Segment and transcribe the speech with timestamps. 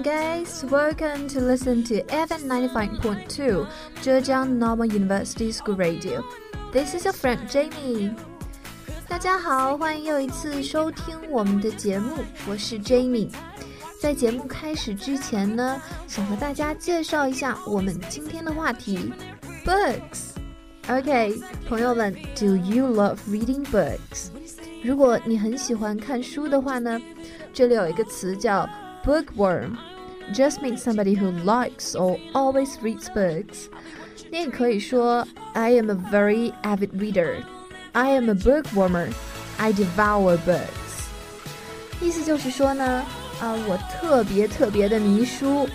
[0.00, 0.64] evening, guys.
[0.70, 3.66] Welcome to listen to FM 95.2
[4.00, 6.24] Zhejiang Normal University School Radio.
[6.72, 8.14] This is your friend Jamie.
[9.06, 13.28] 大家好，欢迎又一次收听我们的节目，我是 Jamie。
[14.00, 19.12] 在节目开始之前呢，想和大家介绍一下我们今天的话题：
[19.62, 24.28] books。OK，朋友们，Do you love reading books？
[24.82, 26.98] 如果你很喜欢看书的话呢，
[27.52, 28.66] 这里有一个词叫
[30.33, 33.65] Just means somebody who likes or always reads books。
[34.31, 37.43] 你也可以说 I am a very avid reader。
[37.91, 39.09] I am a bookwormer.
[39.57, 40.61] I devour books.
[42.01, 43.03] 意思就是说呢，
[43.41, 45.67] 啊，我特别特别的迷书。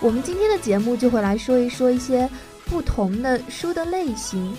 [0.00, 2.28] 我们今天的节目就会来说一说一些
[2.66, 4.52] 不同的书的类型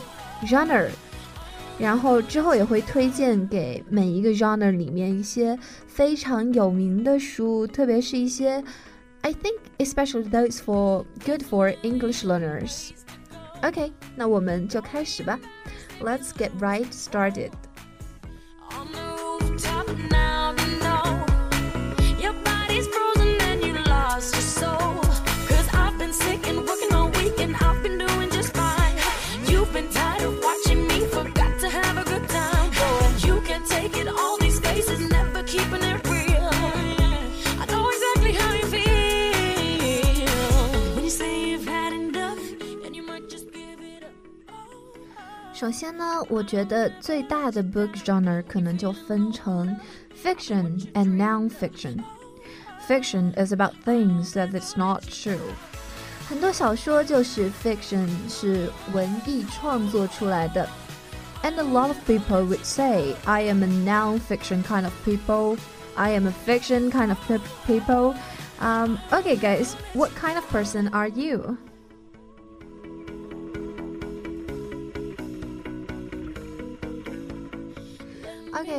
[0.45, 0.87] ，genre。
[1.77, 8.63] 然后之后也会推荐给每一个 genre 里面一些非常有名的书，特别是一些
[9.22, 15.38] ，I think especially those for good for English learners。OK，那我们就开始吧。
[16.00, 17.50] let's get right started.
[47.62, 49.76] book genre 可能就分成
[50.14, 52.02] fiction and non-fiction.
[52.86, 55.52] Fiction is about things that it's not true.
[56.28, 60.68] 很多小说就是 fiction，是文艺创作出来的。
[61.42, 65.56] And a lot of people would say, I am a non-fiction kind of people.
[65.94, 67.18] I am a fiction kind of
[67.66, 68.14] people.
[68.60, 71.56] Um, okay, guys, what kind of person are you?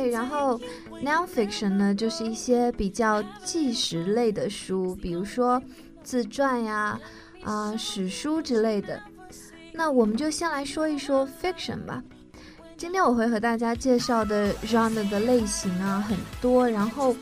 [0.09, 0.59] 然后
[1.03, 5.61] nonfiction 呢，就是一些比较纪实类的书，比如说
[6.03, 6.99] 自传呀、
[7.43, 9.01] 啊史书之类的。
[9.73, 12.03] 那我们就先来说一说 fiction 吧。
[12.77, 17.15] 今天我会和大家介绍的 genre 的类型啊很多，然后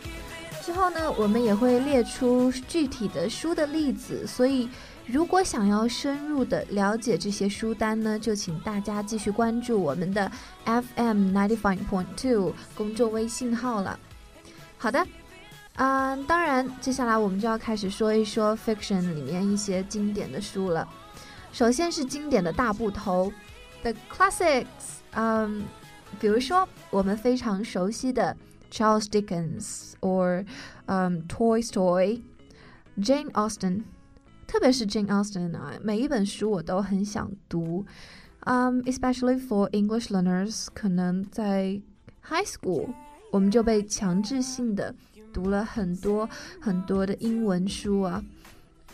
[0.61, 4.69] 之后呢，我们也会列出具体的书的例子，所以。
[5.05, 10.31] 如果想要深入的了解这些书单呢，就请大家继续关注我们的
[10.65, 13.99] FM ninety five point two 公众微信号了。
[14.77, 15.05] 好的，
[15.75, 20.87] 嗯，当然，接下来我们就要开始说一说 fiction 里面一些经典的书了。
[21.51, 23.31] 首先是经典的大部头
[23.81, 24.65] ，the classics，
[25.11, 25.63] 嗯，
[26.19, 28.35] 比如说我们非常熟悉的
[28.71, 30.45] Charles Dickens，or
[30.85, 33.83] 嗯 Toy Story，Jane Austen。
[34.46, 37.84] 特别是 Jane Austen 啊，每一本书我都很想读。
[38.44, 41.80] Um, especially for English learners，可能在
[42.22, 42.94] high school
[43.30, 44.94] 我们就被强制性的
[45.34, 46.26] 读了很多
[46.60, 48.24] 很多的英文书啊。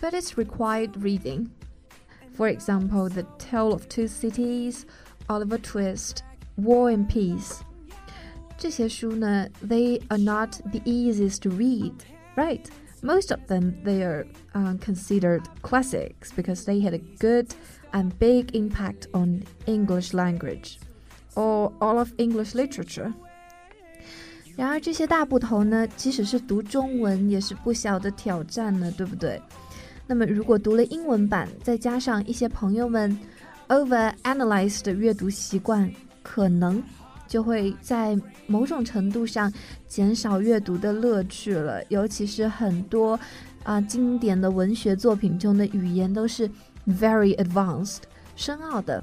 [0.01, 1.49] But it's required reading.
[2.37, 4.83] For example, The Tale of Two Cities,
[5.29, 6.19] Oliver Twist,
[6.57, 7.61] War and Peace.
[8.59, 11.93] 这些书呢，they are not the easiest to read,
[12.35, 12.65] right?
[13.03, 17.49] Most of them they are uh, considered classics because they had a good
[17.93, 20.79] and big impact on English language
[21.35, 23.13] or all of English literature.
[24.57, 29.41] 然而这些大部头呢，即使是读中文也是不小的挑战呢，对不对？
[30.07, 33.19] 那么如果读了英文版，再加上一些朋友们
[33.69, 35.93] over analyze 的阅读习惯，
[36.23, 36.83] 可能
[37.30, 39.54] 就会在某种程度上
[39.88, 41.82] 减少阅读的乐趣了。
[41.88, 43.18] 尤其是很多
[43.64, 46.50] 啊经典的文学作品中的语言都是
[46.88, 48.00] very advanced
[48.36, 49.02] 深奥的。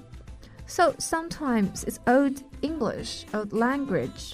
[0.66, 4.32] So sometimes it's old English, old language.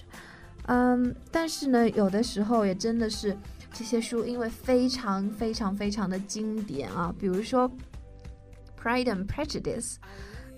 [0.66, 3.36] 嗯，但是呢，有的时候也真的是
[3.72, 7.68] 这些书因为非常非常非常的经典啊，比如说
[8.82, 9.94] 《Pride and Prejudice》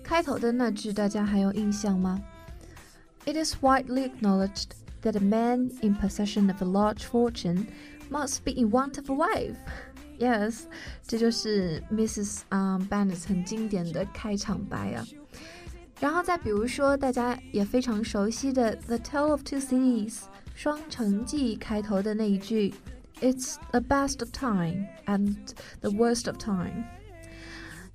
[0.03, 2.21] 开头的那句，大家还有印象吗
[3.25, 7.67] It is widely acknowledged that a man in possession of a large fortune
[8.09, 9.57] must be in want of a wife.
[10.17, 10.61] Yes，
[11.05, 12.43] 这就是 Mrs.
[12.47, 15.05] 啊、um, Bennet 很经典的开场白啊。
[15.99, 20.13] 然后再比如说，大家也非常熟悉的《The Tale of Two Cities》
[20.55, 22.73] 双城记开头的那一句
[23.19, 25.35] ，It's the best of time and
[25.81, 26.85] the worst of time。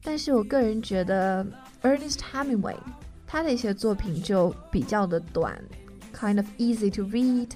[0.02, 1.46] 但是我个人觉得
[1.82, 2.76] ，Ernest Hemingway
[3.29, 5.61] 他的一些作品就比较的短，
[6.13, 7.49] kind of easy to read,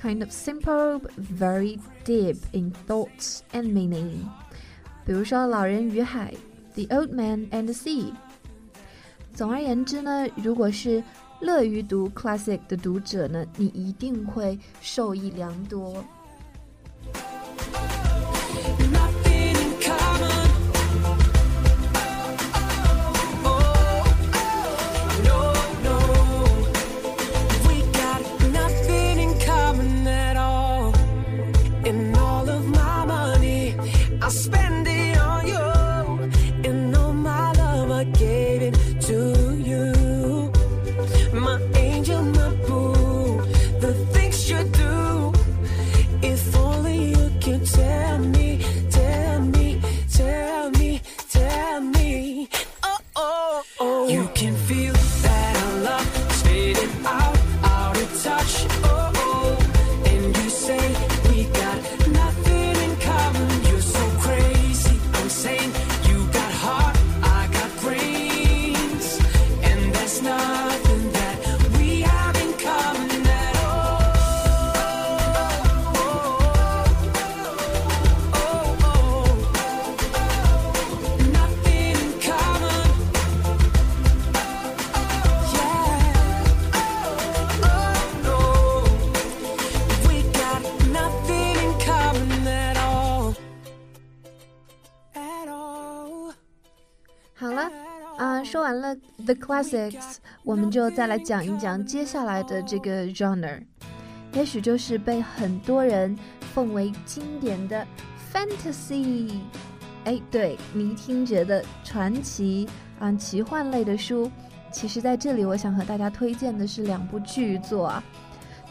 [0.00, 1.00] kind of simple,
[1.38, 4.26] very deep in thoughts and meaning.
[5.04, 6.34] 比如说《老人与海》，
[6.86, 8.12] The Old Man and the Sea。
[9.34, 11.02] 总而言之呢，如果是
[11.40, 16.04] 乐于读 classic 的读者呢，你一定会受益良多。
[34.25, 34.62] I spend.
[99.25, 103.61] The classics，我们就再来讲一讲接下来的这个 genre，
[104.33, 106.17] 也许就是被很多人
[106.53, 107.87] 奉为经典的
[108.33, 109.31] fantasy。
[110.03, 112.67] 哎，对迷听觉的传奇
[112.99, 114.29] 啊，奇幻类的书，
[114.69, 118.03] 其实在这里我想和大家推荐的是两部巨作啊，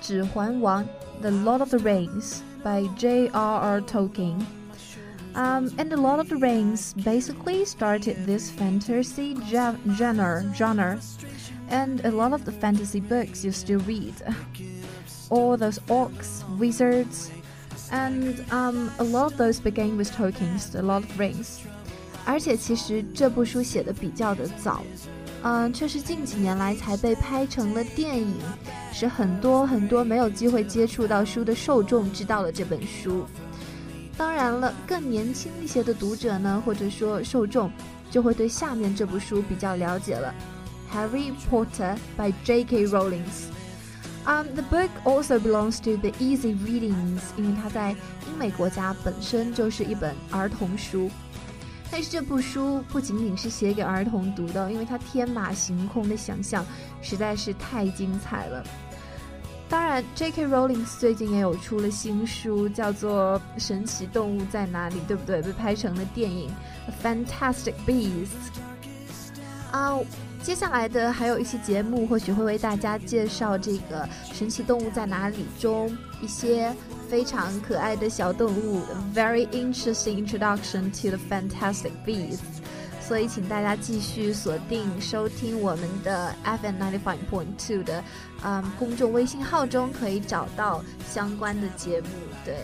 [0.06, 0.84] 《指环王》
[1.22, 3.80] The Lord of the Rings by J.R.R.
[3.80, 4.44] Tolkien。
[5.34, 10.98] Um, and a Lord of the Rings basically started this fantasy gen genre, genre.
[11.70, 14.14] And a lot of the fantasy books you still read.
[15.30, 17.30] All those orcs, wizards,
[17.90, 21.60] and um, a lot of those began with Tolkien's, a lot of rings.
[22.26, 24.82] 而且其实这部书写的比较的早，
[25.42, 28.36] 嗯、呃，却是近几年来才被拍成了电影，
[28.92, 33.24] 使很多很多没有机会接触到书的受众知道了这本书。
[34.16, 37.70] 当然了，更年轻一些的读者呢，或者说受众，
[38.10, 40.32] 就会对下面这部书比较了解了，
[40.94, 42.86] 《Harry Potter》by J.K.
[42.86, 43.24] Rowling。
[44.24, 51.10] Um, the book also belongs to the easy readings，因为它在英美国家本身就是一本儿童书。
[51.90, 56.64] 但是这部书不仅仅是写给儿童读的，因为它天马行空的想象
[57.00, 58.64] 实在是太精彩了。
[59.72, 60.48] 当然，J.K.
[60.48, 65.40] Rowling 最近也有出了新书，叫做《神奇动物在哪里》，对不对？
[65.40, 66.50] 被拍成了电影
[67.02, 68.52] 《Fantastic Beasts》。
[69.74, 69.98] 啊，
[70.42, 74.04] 接下来的还有一期节目，或许会为大家介绍这个
[74.34, 76.70] 《神奇动物在哪里》中一些
[77.08, 78.82] 非常可爱的小动物。
[79.14, 82.61] Very interesting introduction to the Fantastic Beasts。
[83.06, 88.02] 所以，请大家继续锁定收听我们的 FM ninety five point two 的，
[88.44, 92.06] 嗯，公众微信号中可以找到相关的节目。
[92.44, 92.56] 对。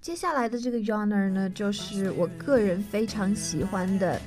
[0.00, 4.20] 接下来的这个 genre 呢，就是我个人非常喜欢的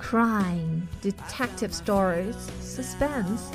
[0.00, 3.50] crime detective stories suspense。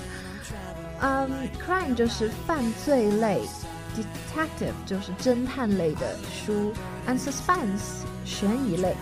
[0.99, 1.29] 嗯，
[1.65, 3.41] crime 就是犯罪类，
[3.95, 6.73] detective 就是侦探类的书，
[7.07, 8.93] and suspense 悬疑类。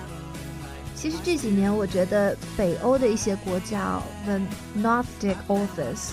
[0.96, 4.40] 其实这几年，我觉得北欧的一些国家，the
[4.78, 6.12] Nordic authors，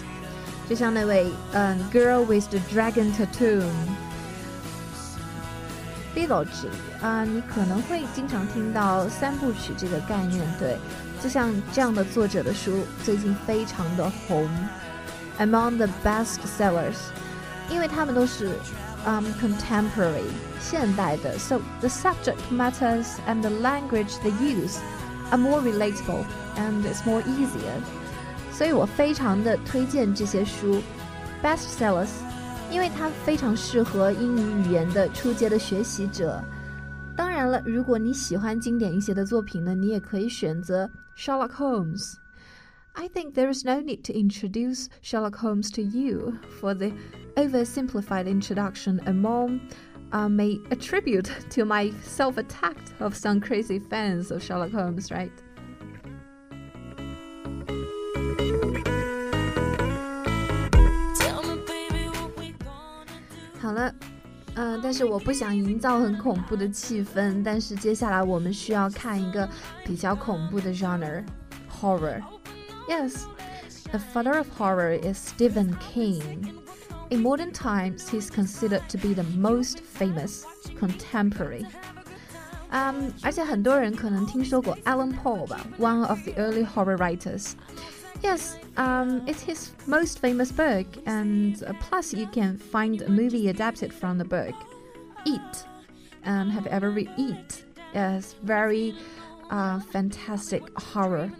[0.68, 3.62] 就像那位嗯，Girl with the Dragon Tattoo。
[6.14, 6.68] Biology
[7.02, 10.78] 啊，你可能会经常听到三部曲这个概念，对，
[11.22, 14.48] 就像这样的作者的书最近非常的红，
[15.38, 16.96] among the best sellers，
[17.68, 18.50] 因为他们都是
[19.04, 20.24] 嗯 contemporary
[20.60, 24.78] 现代的，so the subject matters and the language they use
[25.30, 26.24] are more relatable
[26.56, 27.78] and it's more easier，
[28.52, 30.82] 所以我非常的推荐这些书。
[31.42, 32.08] bestsellers，
[32.70, 36.42] 因为它非常适合英语语言的初阶的学习者。
[37.16, 46.92] 当然了，如果你喜欢经典一些的作品呢，你也可以选择 Sherlock Holmes。I think there is no need to introduce Sherlock Holmes to you, for the
[47.36, 49.60] oversimplified introduction among
[50.12, 55.32] uh, may attribute to my self attack of some crazy fans of Sherlock Holmes, right?
[71.69, 72.21] horror
[72.87, 73.27] yes
[73.91, 76.57] the father of horror is Stephen King.
[77.09, 80.45] In modern times, he's considered to be the most famous
[80.77, 81.65] contemporary.
[82.69, 85.45] 嗯、um,，而且很多人可能听说过 Allan Poe
[85.77, 87.51] one of the early horror writers。
[88.21, 93.91] Yes, um, it's his most famous book, and uh, plus you can find a movie adapted
[93.91, 94.53] from the book.
[95.25, 95.65] It.
[96.23, 97.63] Um, have you ever read It?
[97.93, 98.93] Yes, very
[99.49, 101.31] uh, fantastic horror.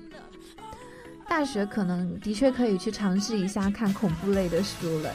[1.30, 5.14] 大学可能的确可以去尝试一下看恐怖类的书了。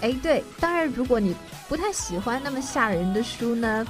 [0.00, 1.36] 哎，对，当然如果你
[1.68, 3.86] 不太喜欢那么吓人的书呢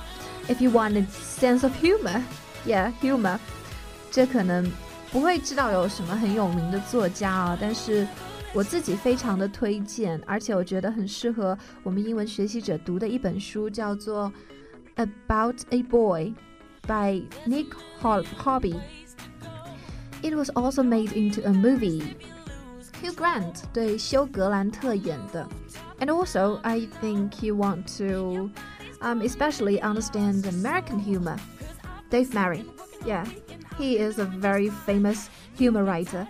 [0.48, 2.20] ，if you want a sense of humor,
[2.66, 3.38] yeah, humor，
[4.10, 4.70] 这可能
[5.12, 8.06] 不会知道有什么很有名的作家啊，但是
[8.54, 14.32] 我自己非常的推荐，而且我觉得很适合我们英文学习者读的一本书，叫做
[15.06, 16.34] 《About a Boy》
[16.86, 17.68] by Nick
[18.00, 18.76] Hornby。
[20.22, 22.02] It was also made into a movie.
[23.02, 25.46] Hugh Grant 对休格兰特演的
[25.98, 28.48] ，and also I think you want to,
[29.00, 31.36] um, especially understand American humor.
[32.08, 32.64] Dave Barry,
[33.04, 33.26] yeah.
[33.81, 36.27] he is a very famous humor writer.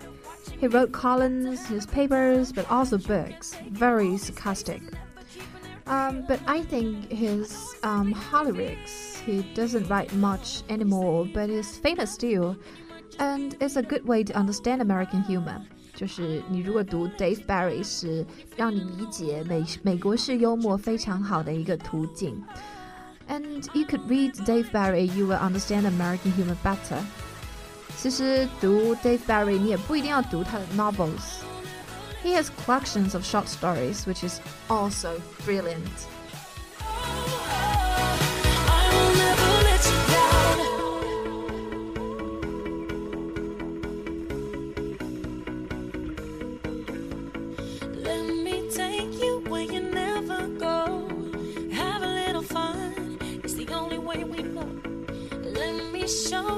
[0.58, 4.82] He wrote columns, newspapers, but also books, very sarcastic.
[5.86, 12.12] Um, but I think his um, lyrics, he doesn't write much anymore, but is famous
[12.12, 12.56] still
[13.18, 15.60] and it's a good way to understand American humor.
[15.94, 18.24] 就是你如果读 Dave Barry 是
[18.56, 22.40] 让你理解美美国式幽默非常好的一个途径。
[23.28, 27.02] And you could read Dave Barry, you will understand American humor better.
[27.96, 31.42] 其实读 Dave Barry 你也不一定要读他的 novels.
[32.22, 36.11] He has collections of short stories, which is also brilliant.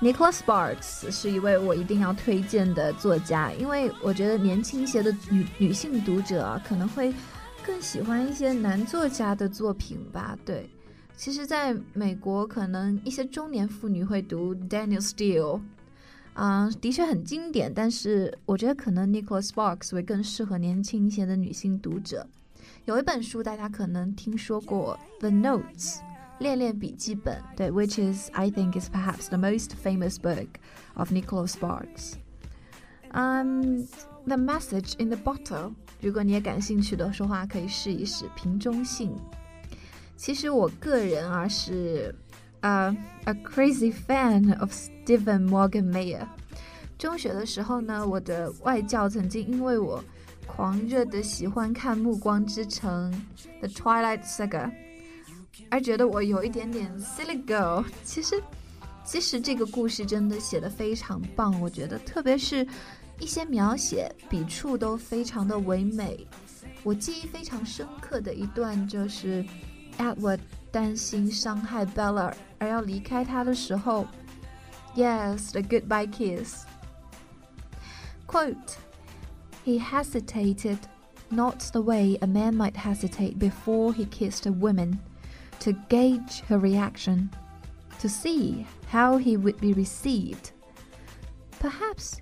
[0.00, 7.12] Nicholas Sparks 是一位我一定要推荐的作家，因为我觉得年轻一些的女女性读者啊，可能会
[7.62, 10.38] 更喜欢一些男作家的作品吧。
[10.42, 10.70] 对，
[11.18, 15.60] 其实，在美国，可能一些中年妇女会读 Daniel Steele，
[16.32, 17.70] 啊，的确很经典。
[17.70, 22.26] 但是，我觉得可能 Nicholas Sparks 会更适合年轻一些的女性读者。
[22.86, 25.98] 有一本书，大家可能听说过《The Notes》。
[26.39, 30.47] 恋恋笔记本，对，which is I think is perhaps the most famous book
[30.95, 32.15] of Nicholas Sparks.
[33.11, 33.87] Um,
[34.27, 35.73] the message in the bottle.
[36.01, 39.15] 如果你也感兴趣的说话，可以试一试瓶中信。
[40.17, 42.13] 其实我个人啊是
[42.59, 46.27] 呃、uh, a crazy fan of Stephen Morgan Mayer。
[46.97, 50.03] 中学的时候呢，我的外教曾经因为我
[50.45, 53.11] 狂热的喜欢看《暮光之城》
[53.59, 54.71] The Twilight Saga。
[55.69, 57.83] 而觉得我有一点点 silly girl。
[58.03, 58.41] 其实，
[59.03, 62.67] 其实这个故事真的写的非常棒，我觉得，特别是
[63.19, 66.25] 一些描写笔触都非常的唯美。
[66.83, 69.45] 我记忆非常深刻的一段就是
[69.97, 70.39] Edward
[70.71, 74.05] 担心伤害 Bella 而要离开他的时候，
[74.95, 76.65] Yes, the goodbye kiss.
[78.27, 78.75] Quote:
[79.65, 80.77] He hesitated,
[81.29, 84.99] not the way a man might hesitate before he kissed a woman
[85.60, 87.30] to gauge her reaction,
[87.98, 90.52] to see how he would be received.
[91.58, 92.20] Perhaps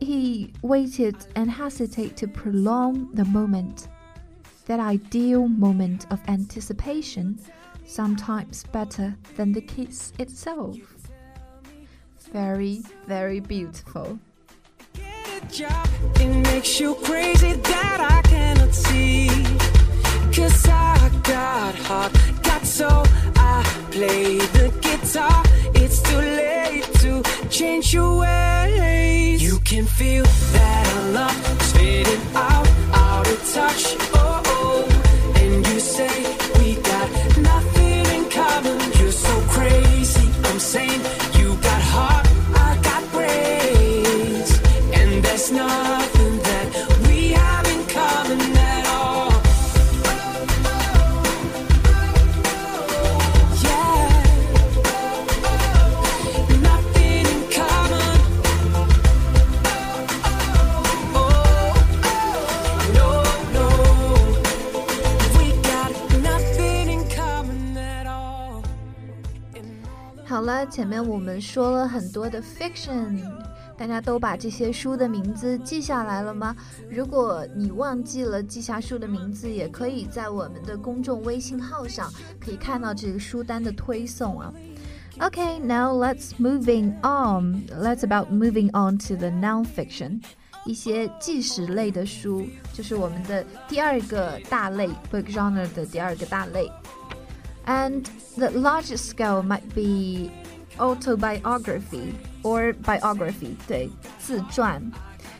[0.00, 3.88] he waited and hesitated to prolong the moment.
[4.66, 7.38] that ideal moment of anticipation,
[7.84, 10.76] sometimes better than the kiss itself.
[12.32, 14.18] Very, very beautiful.
[14.94, 19.28] It makes you crazy that I cannot see.
[20.32, 22.31] Cause I got
[22.82, 23.02] so
[23.54, 23.58] I
[23.94, 25.38] play the guitar.
[25.82, 27.12] It's too late to
[27.48, 29.42] change your ways.
[29.48, 30.24] You can feel
[30.56, 32.68] that our love is fading out,
[33.06, 33.82] out of touch.
[34.22, 35.40] Oh, oh.
[35.40, 36.14] And you say
[36.58, 37.08] we got
[37.50, 38.78] nothing in common.
[38.98, 40.26] You're so crazy.
[40.48, 41.02] I'm saying
[70.71, 73.19] 前面我们说了很多的 fiction，
[73.77, 76.55] 大家都把这些书的名字记下来了吗？
[76.89, 84.53] 如果你忘记了记下书的名字，也可以在我们的公众微信号上可以看到这个书单的推送啊。
[85.19, 87.63] Okay, now let's moving on.
[87.67, 90.21] Let's about moving on to the non-fiction.
[90.65, 96.71] 一些纪实类的书，就是我们的第二个大类 book genre 的第二个大类。
[97.65, 98.05] And
[98.37, 100.31] the largest scale might be
[100.77, 102.13] autobiography
[102.43, 103.89] or biography，对，
[104.19, 104.91] 自传。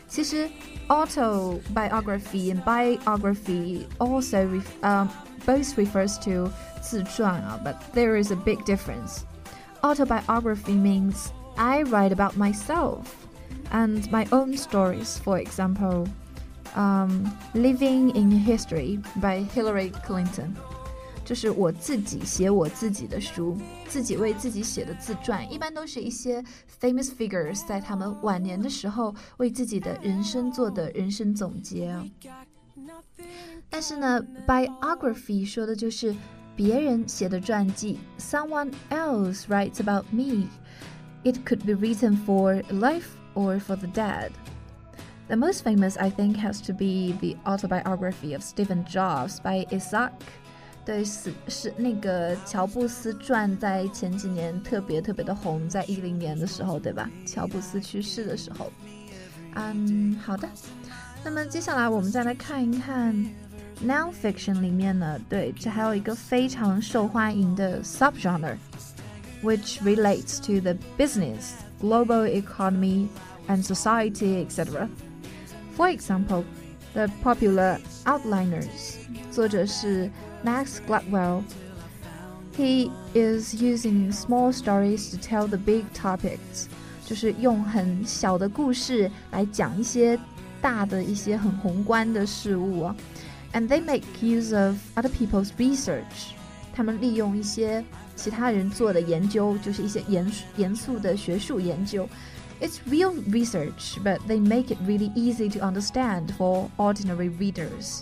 [0.08, 0.48] 其实
[0.88, 5.08] autobiography and biography also ref, um,
[5.46, 6.50] both refers to
[6.80, 9.24] 自传啊，but there is a big difference.
[9.82, 13.00] Autobiography means I write about myself
[13.70, 15.18] and my own stories.
[15.18, 16.08] For example,
[16.74, 20.56] um, Living in History by Hillary Clinton.
[21.24, 23.56] 就是我自己写我自己的书，
[23.86, 26.42] 自己为自己写的自传，一般都是一些
[26.80, 32.04] famous figures 在他们晚年的时候为自己的人生做的人生总结啊。
[33.68, 36.14] 但是呢，biography 说的就是
[36.56, 40.46] 别人写的传记，someone else writes about me.
[41.24, 44.30] It could be written for life or for the dead.
[45.28, 50.12] The most famous, I think, has to be the autobiography of Stephen Jobs by Isaac.
[50.85, 57.09] 对，是是那个乔布斯传在前几年特别特别的红，在一零年的时候，对吧？
[57.25, 58.69] 乔布斯去世的时候，
[59.55, 60.45] 嗯，好的。
[61.23, 63.15] 那么接下来我们再来看一看
[63.81, 73.07] nonfiction 里面呢，对，这还有一个非常受欢迎的 subgenre，which relates to the business, global economy
[73.47, 74.89] and society, etc.
[75.77, 76.43] For example,
[76.91, 78.97] the popular Outliers，
[79.31, 80.11] 作者是。
[80.44, 81.42] Max Gladwell.
[82.56, 86.66] He is using small stories to tell the big topics，
[87.04, 90.18] 就是用很小的故事来讲一些
[90.60, 92.96] 大的一些很宏观的事物啊。
[93.52, 96.32] And they make use of other people's research，
[96.74, 97.84] 他们利用一些
[98.16, 102.08] 其他人做的研究，就是一些严严肃的学术研究。
[102.60, 108.00] It's real research, but they make it really easy to understand for ordinary readers.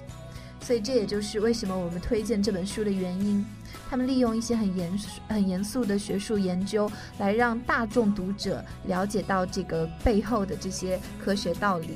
[0.71, 3.45] 所以这也就是为什么我们推荐这本书的原因。
[3.89, 4.89] 他们利用一些很严
[5.27, 11.89] 很严肃的学术研究，来让大众读者了解到这个背后的这些科学道理。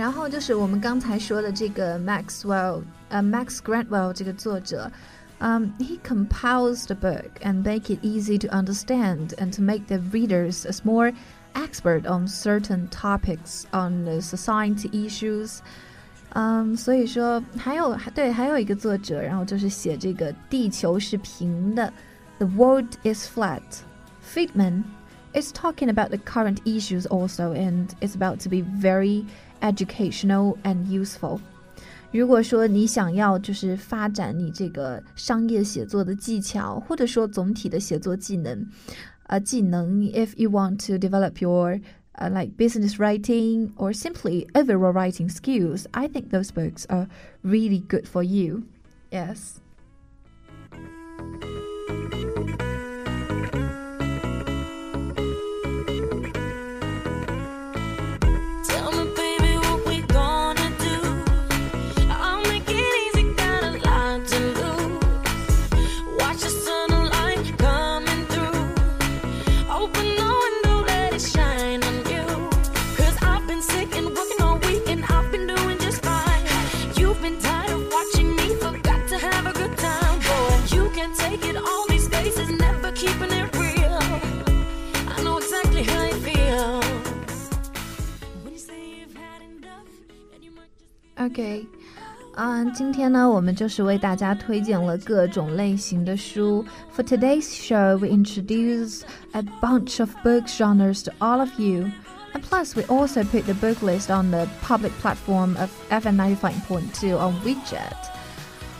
[0.00, 4.90] 然后就是我们刚才说的这个 Maxwell，呃，Max Grantwell 这个作者，
[5.40, 10.64] um, he compiles the book and make it easy to understand and to make the readers
[10.64, 11.12] as more
[11.54, 15.58] expert on certain topics on the society issues.
[16.34, 21.92] 嗯，所以说还有对，还有一个作者，然后就是写这个地球是平的，
[22.38, 23.62] The world is flat.
[24.22, 24.84] Friedman
[25.32, 29.24] is talking about the current issues also, and it's about to be very
[29.60, 31.40] educational and useful.
[32.12, 38.66] 如果说你想要就是发展你这个商业写作的技巧，或者说总体的写作技能，
[39.24, 41.80] 呃，技能，if you want to develop your
[42.14, 47.08] uh, like business writing or simply overall writing skills, I think those books are
[47.42, 48.62] really good for you.
[49.10, 49.60] Yes.
[93.50, 96.64] 们就是为大家推荐了各种类型的书。
[96.94, 101.90] For today's show, we introduce a bunch of book genres to all of you.
[102.32, 107.16] And plus, we also put the book list on the public platform of FM 95.2
[107.16, 107.96] on WeChat.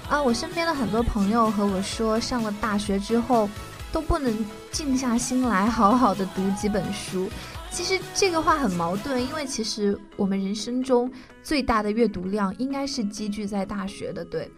[0.08, 3.48] 啊，我身边的很多朋友和我说，上了大学之后
[3.90, 4.32] 都不能
[4.70, 7.28] 静下心来好好的读几本书。
[7.71, 14.51] 其实这个话很矛盾，因为其实我们人生中最大的阅读量应该是积聚在大学的，对。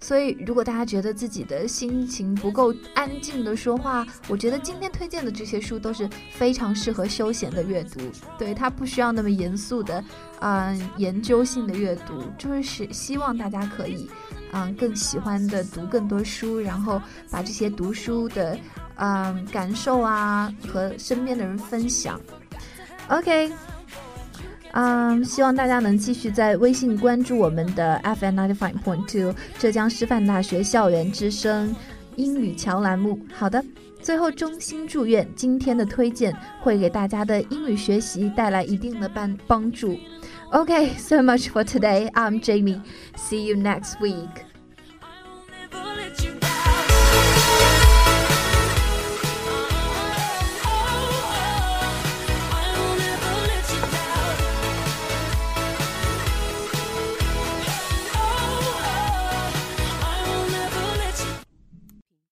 [0.00, 7.98] 所以，如果大家觉得自己的心情不够安静的说话，我觉得今天推荐的这些书都是非常适合休闲的阅读。
[8.38, 10.04] 对，它不需要那么严肃的，
[10.38, 14.08] 嗯、研究性的阅读，就是希希望大家可以，
[14.52, 18.56] 嗯、更喜欢的读更多书，然后把这些读书的，
[18.98, 22.20] 嗯、感受啊和身边的人分享。
[23.08, 23.50] OK，
[24.72, 31.74] 嗯，希望大家能继续在微信关注我们的 FM ninety five point two 浙江师范大学校园之声
[32.16, 33.18] 英语桥栏目。
[33.34, 33.64] 好的，
[34.02, 39.96] 最后衷心祝愿今天的推荐会给大家的英语学习带来一定的帮帮助。
[40.50, 42.10] OK，so much for today.
[42.12, 42.80] I'm Jamie.
[43.16, 44.47] See you next week.